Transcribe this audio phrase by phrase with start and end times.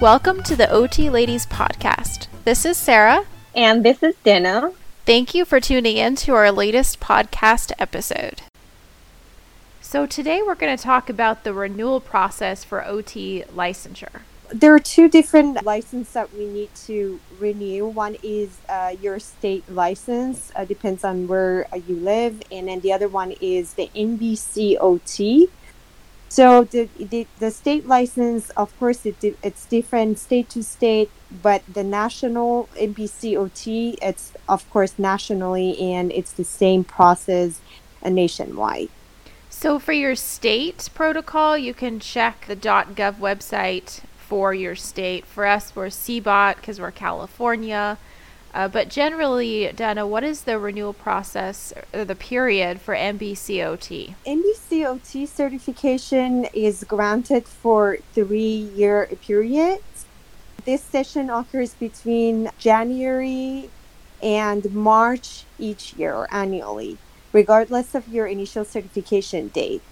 [0.00, 2.28] Welcome to the OT Ladies Podcast.
[2.44, 3.26] This is Sarah.
[3.54, 4.72] And this is Dena.
[5.04, 8.40] Thank you for tuning in to our latest podcast episode.
[9.82, 14.22] So, today we're going to talk about the renewal process for OT licensure.
[14.50, 17.84] There are two different licenses that we need to renew.
[17.84, 22.80] One is uh, your state license, uh, depends on where uh, you live, and then
[22.80, 25.50] the other one is the NBCOT.
[26.30, 31.10] So the, the, the state license, of course, it, it's different state to state,
[31.42, 37.60] but the national NBCOT, it's of course nationally, and it's the same process
[38.04, 38.90] nationwide.
[39.50, 45.26] So for your state protocol, you can check the .gov website for your state.
[45.26, 47.98] For us, we're CBOT because we're California.
[48.52, 54.14] Uh, but generally, Dena, what is the renewal process or the period for NBCOT?
[54.26, 59.78] NBCOT certification is granted for three-year period.
[60.64, 63.70] This session occurs between January
[64.22, 66.98] and March each year or annually,
[67.32, 69.82] regardless of your initial certification date.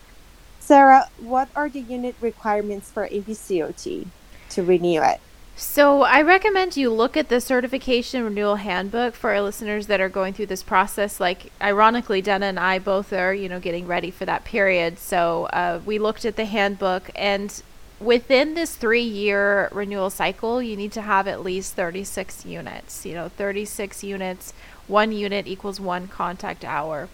[0.59, 4.07] Sarah, what are the unit requirements for NBCOT
[4.51, 5.21] to renew it?
[5.61, 10.09] So, I recommend you look at the certification renewal handbook for our listeners that are
[10.09, 11.19] going through this process.
[11.19, 15.01] Like, ironically, Dena and I both are, you know, getting ready for that period.
[15.01, 17.61] So, uh, we looked at the handbook, and
[17.99, 23.05] within this three year renewal cycle, you need to have at least 36 units.
[23.05, 24.55] You know, 36 units,
[24.87, 27.09] one unit equals one contact hour.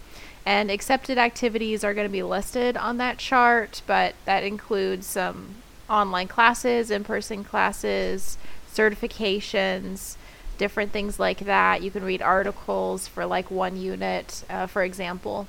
[0.44, 5.62] And accepted activities are going to be listed on that chart, but that includes some
[5.88, 8.39] online classes, in person classes,
[8.72, 10.17] certifications,
[10.58, 11.83] different things like that.
[11.83, 15.46] You can read articles for like one unit, uh, for example.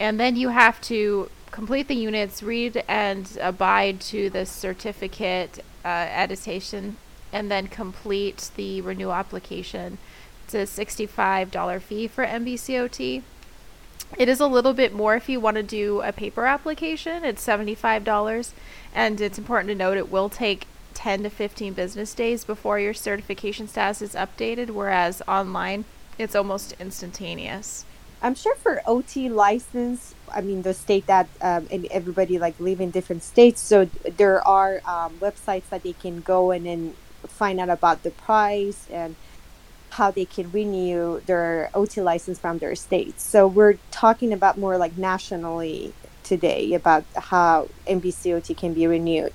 [0.00, 6.08] And then you have to complete the units, read and abide to the certificate uh,
[6.10, 6.96] attestation,
[7.32, 9.98] and then complete the renewal application.
[10.44, 13.22] It's a $65 fee for NBCOT.
[14.18, 17.24] It is a little bit more if you want to do a paper application.
[17.24, 18.52] It's $75.
[18.94, 22.94] And it's important to note it will take 10 to 15 business days before your
[22.94, 25.84] certification status is updated, whereas online
[26.18, 27.84] it's almost instantaneous.
[28.20, 32.90] I'm sure for OT license, I mean the state that um, everybody like live in
[32.90, 33.86] different states, so
[34.16, 36.94] there are um, websites that they can go and then
[37.26, 39.16] find out about the price and
[39.92, 43.22] how they can renew their OT license from their states.
[43.22, 45.92] So we're talking about more like nationally
[46.22, 49.34] today about how NBCOT can be renewed.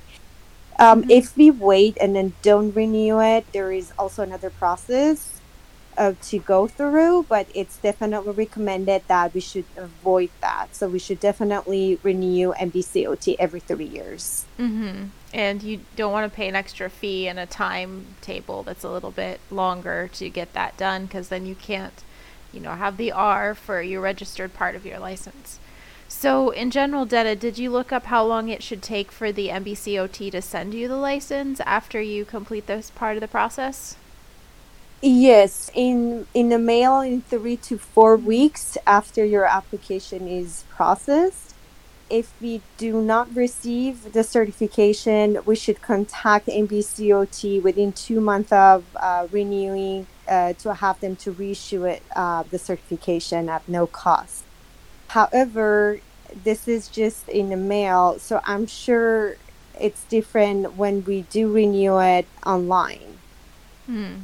[0.80, 1.12] Um, mm-hmm.
[1.12, 5.42] If we wait and then don't renew it, there is also another process
[5.98, 10.76] uh, to go through, but it's definitely recommended that we should avoid that.
[10.76, 14.46] So we should definitely renew NBCOT every three years.
[14.60, 15.06] Mm-hmm.
[15.38, 19.12] And you don't want to pay an extra fee and a timetable that's a little
[19.12, 22.04] bit longer to get that done because then you can't,
[22.52, 25.60] you know, have the R for your registered part of your license.
[26.08, 29.50] So, in general, Dena, did you look up how long it should take for the
[29.50, 33.96] NBCOT to send you the license after you complete this part of the process?
[35.02, 41.54] Yes, in in the mail in three to four weeks after your application is processed.
[42.10, 48.86] If we do not receive the certification, we should contact NBCOT within two months of
[48.96, 54.44] uh, renewing uh, to have them to reissue it uh, the certification at no cost.
[55.10, 56.00] However,
[56.44, 59.36] this is just in the mail, so I'm sure
[59.80, 63.18] it's different when we do renew it online.
[63.86, 64.16] Hmm.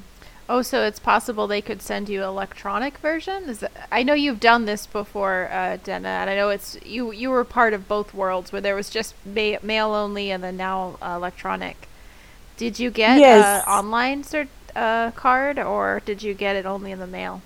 [0.50, 3.44] Oh, so it's possible they could send you electronic version.
[3.44, 7.12] Is that, I know you've done this before, uh, Dena, and I know it's you.
[7.12, 10.58] You were part of both worlds where there was just ma- mail only, and then
[10.58, 11.88] now uh, electronic.
[12.58, 13.64] Did you get yes.
[13.68, 17.44] online cert uh, card, or did you get it only in the mail?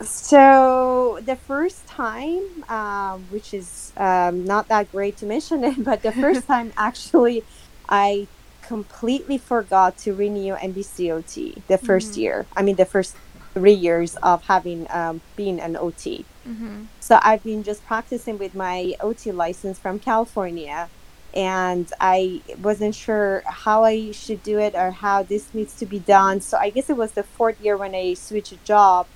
[0.00, 6.02] So the first time, um, which is um, not that great to mention it, but
[6.02, 7.44] the first time actually,
[7.88, 8.26] I
[8.60, 12.20] completely forgot to renew NBCOT the 1st mm-hmm.
[12.20, 12.46] year.
[12.56, 13.14] I mean, the first
[13.56, 16.26] three years of having um, been an OT.
[16.46, 16.84] Mm-hmm.
[17.00, 20.90] So I've been just practicing with my OT license from California,
[21.32, 26.00] and I wasn't sure how I should do it or how this needs to be
[26.00, 26.42] done.
[26.42, 29.06] So I guess it was the fourth year when I switched job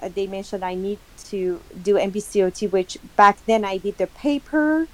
[0.00, 0.98] uh, they mentioned I need
[1.30, 4.88] to do NBCOT, which back then I did the paper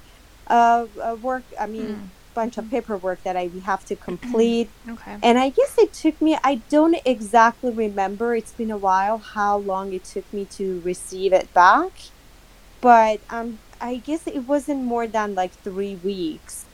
[0.47, 1.43] uh, uh work.
[1.59, 2.07] I mean, mm.
[2.33, 4.69] Bunch of paperwork that I have to complete.
[4.89, 5.17] okay.
[5.21, 6.37] And I guess it took me.
[6.43, 8.35] I don't exactly remember.
[8.35, 11.91] It's been a while how long it took me to receive it back,
[12.79, 16.65] but um, I guess it wasn't more than like three weeks,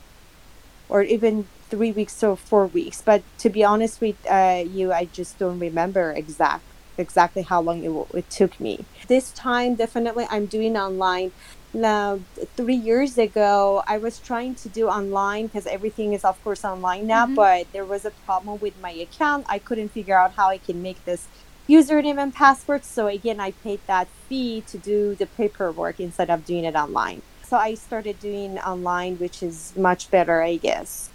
[0.90, 3.02] or even three weeks or four weeks.
[3.02, 6.64] But to be honest with uh, you, I just don't remember exact
[6.98, 8.86] exactly how long it, it took me.
[9.08, 11.32] This time, definitely, I'm doing online.
[11.74, 12.20] Now,
[12.56, 17.08] three years ago, I was trying to do online because everything is, of course, online
[17.08, 17.26] now.
[17.26, 17.36] Mhm.
[17.36, 19.46] But there was a problem with my account.
[19.50, 21.28] I couldn't figure out how I can make this
[21.68, 22.86] username and password.
[22.86, 27.22] So again, I paid that fee to do the paperwork instead of doing it online.
[27.48, 31.10] So I started doing online, which is much better, I guess.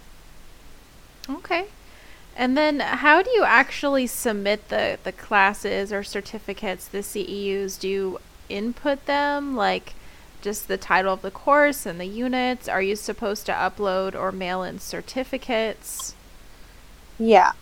[1.29, 1.65] Okay.
[2.35, 7.79] And then how do you actually submit the, the classes or certificates, the CEUs?
[7.79, 8.19] Do you
[8.49, 9.93] input them like
[10.43, 12.67] just the title of the course and the units?
[12.67, 16.13] Are you supposed to upload or mail in certificates?
[17.17, 17.53] Yeah.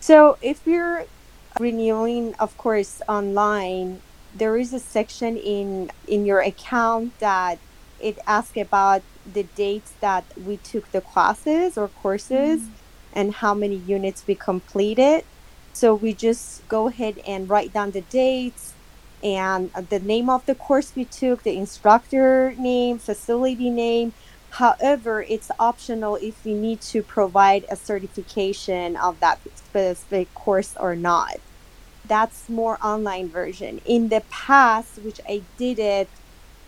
[0.00, 1.06] So if you're
[1.58, 4.02] renewing, of course, online,
[4.34, 7.58] there is a section in in your account that
[8.00, 13.18] it asks about the dates that we took the classes or courses mm-hmm.
[13.18, 15.24] and how many units we completed.
[15.72, 18.74] So we just go ahead and write down the dates
[19.22, 24.12] and the name of the course we took, the instructor name, facility name.
[24.50, 30.96] However, it's optional if we need to provide a certification of that specific course or
[30.96, 31.36] not.
[32.06, 33.80] That's more online version.
[33.84, 36.08] In the past, which I did it,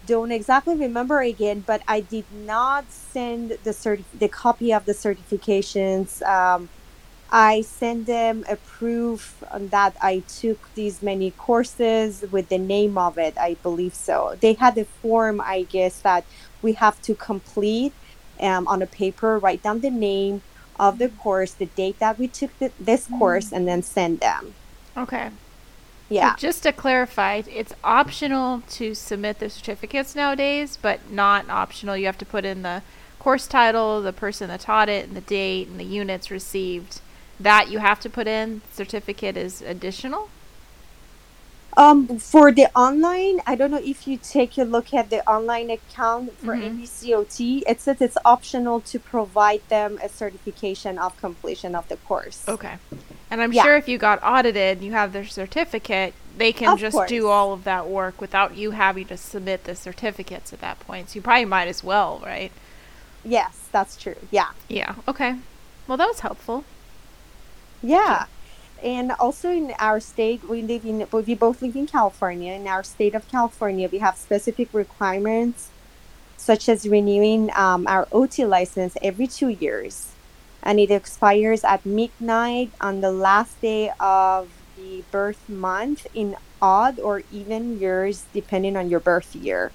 [0.07, 4.93] don't exactly remember again, but I did not send the certi- the copy of the
[4.93, 6.23] certifications.
[6.23, 6.69] Um,
[7.33, 13.19] I send them a proof that I took these many courses with the name of
[13.19, 13.39] it.
[13.39, 14.37] I believe so.
[14.41, 16.25] They had a form, I guess, that
[16.61, 17.93] we have to complete
[18.41, 20.43] um, on a paper, write down the name
[20.79, 24.55] of the course, the date that we took the, this course, and then send them.
[24.97, 25.31] Okay.
[26.09, 26.35] Yeah.
[26.35, 31.97] So just to clarify, it's optional to submit the certificates nowadays, but not optional.
[31.97, 32.83] You have to put in the
[33.19, 37.01] course title, the person that taught it, and the date, and the units received.
[37.41, 38.61] That you have to put in.
[38.73, 40.29] Certificate is additional.
[41.77, 45.71] Um, for the online, I don't know if you take a look at the online
[45.71, 46.65] account for Mhm.
[46.83, 47.63] NBCOT.
[47.67, 52.43] It says it's optional to provide them a certification of completion of the course.
[52.47, 52.75] Okay.
[53.31, 53.63] And I'm Yeah.
[53.63, 57.09] sure if you got audited you have their certificate, they can Of just course.
[57.09, 61.11] do all of that work without you having to submit the certificates at that point.
[61.11, 62.51] So you probably might as well, right?
[63.25, 64.17] Yes, that's true.
[64.31, 64.49] Yeah.
[64.69, 64.97] Yeah.
[65.07, 65.37] Okay.
[65.87, 66.65] Well, that was helpful.
[67.83, 68.27] Yeah.
[68.83, 72.53] And also in our state, we live in, we both live in California.
[72.55, 75.69] In our state of California, we have specific requirements,
[76.37, 80.13] such as renewing um, our OT license every two years.
[80.63, 86.99] And it expires at midnight on the last day of the birth month in odd
[86.99, 89.73] or even years, depending on your birth year.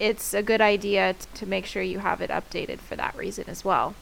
[0.00, 3.44] it's a good idea t- to make sure you have it updated for that reason
[3.48, 3.94] as well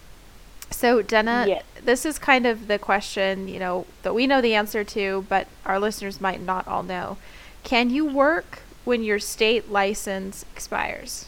[0.71, 1.65] so, Dena, Yes.
[1.83, 5.47] this is kind of the question, you know, that we know the answer to, but
[5.65, 7.17] our listeners might not all know.
[7.65, 11.25] Can you work when your state license expires?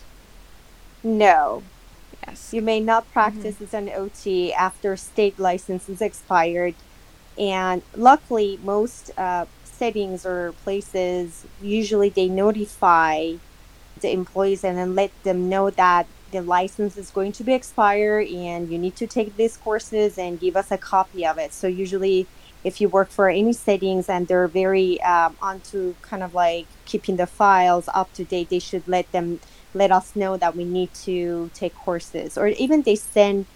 [1.02, 1.62] No,
[2.26, 2.52] Yes.
[2.52, 6.74] you may not practice as an OT after state license is expired.
[7.38, 13.36] And luckily, most uh, settings or places usually they notify
[14.00, 18.28] the employees and then let them know that the license is going to be expired
[18.28, 21.52] and you need to take these courses and give us a copy of it.
[21.52, 22.28] So usually
[22.62, 27.16] if you work for any settings and they're very um, onto kind of like keeping
[27.16, 29.40] the files up to date, they should let them
[29.74, 33.46] let us know that we need to take courses or even they send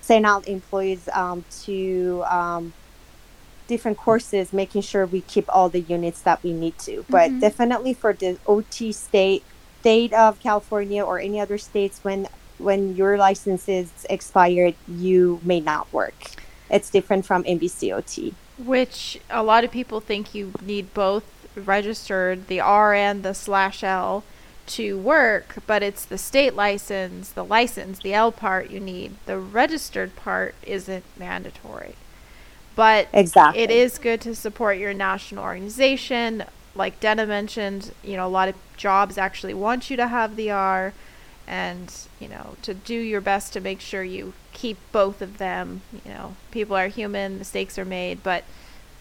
[0.00, 2.74] send out employees um, to um,
[3.66, 7.40] different courses making sure we keep all the units that we need to but Mhm.
[7.40, 9.42] definitely for the ot state
[9.84, 12.26] state of california or any other states when
[12.58, 16.14] when your license is expired you may not work
[16.70, 21.24] it's different from nbcot Which a lot of people think you need both
[21.56, 24.24] registered, the R and the slash L,
[24.66, 29.16] to work, but it's the state license, the license, the L part you need.
[29.26, 31.96] The registered part isn't mandatory.
[32.76, 36.44] But exactly it is good to support your national organization.
[36.74, 40.50] Like Dena mentioned, you know, a lot of jobs actually want you to have the
[40.50, 40.92] R
[41.46, 45.82] and, you know, to do your best to make sure you keep both of them.
[46.04, 48.44] You know, people are human, mistakes are made, but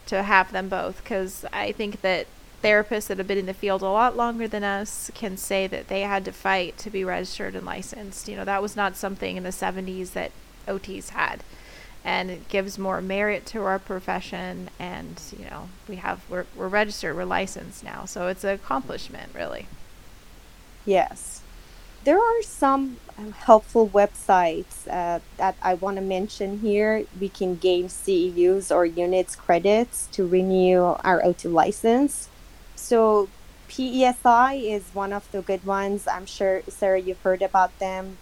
[0.07, 2.27] to have them both because I think that
[2.63, 5.87] therapists that have been in the field a lot longer than us can say that
[5.87, 8.27] they had to fight to be registered and licensed.
[8.27, 10.31] You know, that was not something in the 70s that
[10.67, 11.43] OTs had
[12.05, 16.67] and it gives more merit to our profession and you know we have we're, we're
[16.67, 19.67] registered we're licensed now so it's an accomplishment really
[20.85, 21.41] Yes.
[22.03, 27.05] There are some um, helpful websites uh, that I want to mention here.
[27.19, 32.27] We can gain CEUs or units credits to renew our OT license.
[32.75, 33.29] So,
[33.69, 36.05] PESI is one of the good ones.
[36.07, 38.17] I'm sure, Sarah, you've heard about them.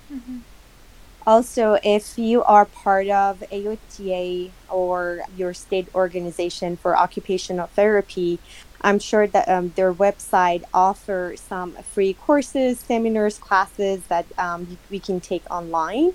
[1.25, 8.39] Also, if you are part of AOTA or your state organization for occupational therapy,
[8.81, 14.97] I'm sure that um, their website offers some free courses, seminars, classes that um, we
[14.99, 16.13] can take online.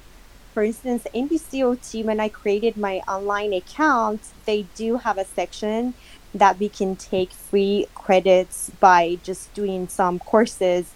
[0.52, 5.94] For instance, in NBCOT, when I created my online account, they do have a section
[6.34, 10.92] that we can take free credits by just doing some courses.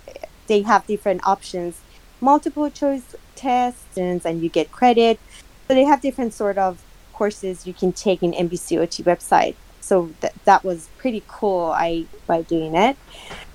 [0.48, 1.80] They have different options,
[2.20, 5.18] multiple choice tests, and you get credit.
[5.66, 6.82] So they have different sort of
[7.12, 9.56] courses you can take in NBCOT website.
[9.80, 11.72] So th- that was pretty cool.
[11.74, 12.96] I by doing it.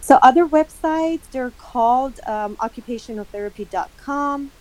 [0.01, 4.51] So other websites they're called um, occupationaltherapy.com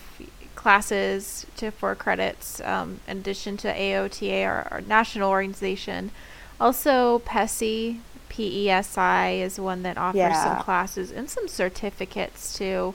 [0.55, 6.11] classes to for credits um, in addition to aota our, our national organization
[6.59, 7.99] also pesi
[8.29, 10.33] pesi is one that offers Yeah.
[10.33, 12.93] some classes and some certificates too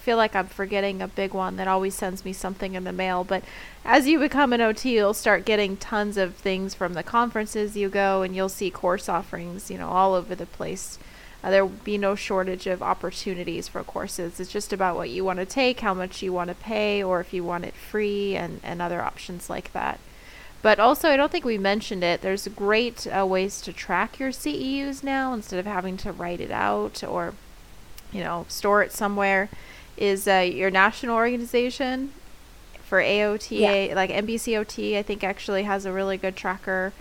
[0.00, 3.22] feel like I'm forgetting a big one that always sends me something in the mail.
[3.22, 3.44] But
[3.84, 7.88] as you become an OT, you'll start getting tons of things from the conferences you
[7.88, 10.98] go, and you'll see course offerings, you know, all over the place.
[11.42, 14.40] Uh, there will be no shortage of opportunities for courses.
[14.40, 17.20] It's just about what you want to take, how much you want to pay, or
[17.20, 20.00] if you want it free, and, and other options like that.
[20.62, 22.20] But also, I don't think we mentioned it.
[22.20, 26.50] There's great uh, ways to track your CEUs now instead of having to write it
[26.50, 27.32] out or,
[28.12, 29.48] you know, store it somewhere.
[30.00, 32.12] Is uh, your national organization
[32.82, 36.92] for AOTA, like NBCOT, I think actually has a really good tracker,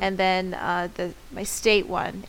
[0.00, 2.24] and then uh, the my state one,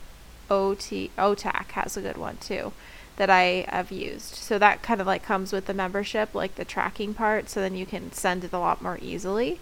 [0.49, 2.71] OT OTAC has a good one too,
[3.17, 4.35] that I have used.
[4.35, 7.49] So that kind of like comes with the membership, like the tracking part.
[7.49, 9.59] So then you can send it a lot more easily.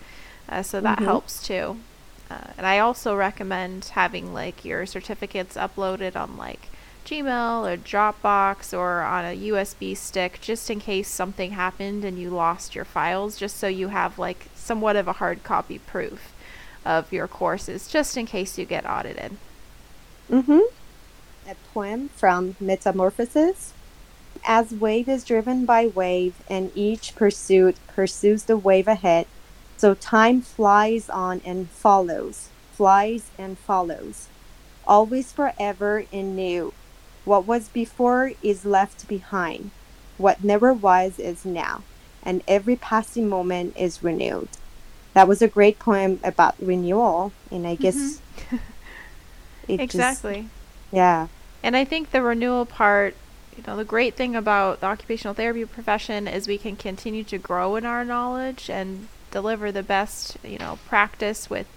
[0.50, 1.06] Uh, so that Mhm.
[1.06, 1.78] helps too.
[2.30, 6.68] Uh, and I also recommend having like your certificates uploaded on like
[7.08, 12.30] Gmail or Dropbox or on a USB stick just in case something happened and you
[12.30, 16.34] lost your files, just so you have like somewhat of a hard copy proof
[16.86, 19.38] of your courses, just in case you get audited.
[20.30, 20.60] Mm-hmm.
[21.50, 23.72] A poem from Metamorphosis.
[24.46, 29.28] as wave is driven by wave, and each pursuit pursues the wave ahead,
[29.78, 34.28] so time flies on and follows, flies and follows,
[34.86, 36.74] always forever and new.
[37.28, 39.72] What was before is left behind.
[40.18, 41.84] What never was is now,
[42.24, 44.48] and every passing moment is renewed.
[45.14, 48.60] That was a great poem about renewal, and I guess Mhm.
[49.68, 50.48] it just- exactly.
[50.90, 51.28] yeah.
[51.62, 53.14] And I think the renewal part,
[53.58, 57.38] you know, the great thing about the occupational therapy profession is we can continue to
[57.38, 61.68] grow in our knowledge and deliver the best, you know, practice with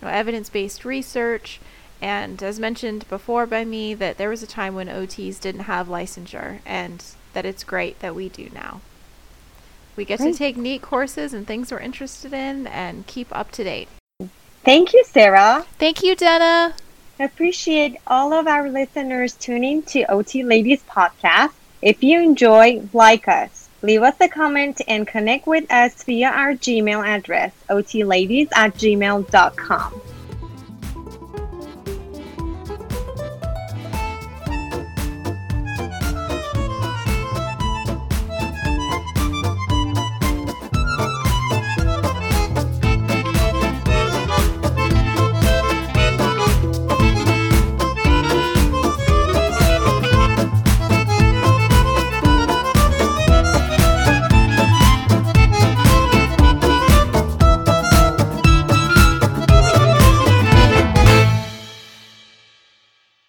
[0.00, 1.60] you know, evidence-based research.
[2.00, 5.88] And as mentioned before by me, that there was a time when OTs didn't have
[5.88, 8.80] licensure, and that it's great that we do now.
[9.96, 13.64] We get to take neat courses and things we're interested in and keep up to
[13.64, 13.88] date.
[14.64, 15.66] Thank you, Sarah.
[15.78, 16.74] Thank you, Dena.
[17.18, 21.50] Appreciate all of our listeners tuning to OT Ladies podcast.
[21.82, 23.68] If you enjoy, like us.
[23.82, 30.00] Leave us a comment and connect with us via our Gmail address, otladies at gmail.com.